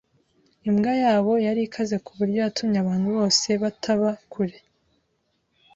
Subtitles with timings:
[0.69, 4.57] Imbwa yabo yari ikaze kuburyo yatumye abantu bose bataba kure.